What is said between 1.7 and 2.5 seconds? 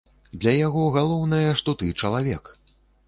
ты чалавек.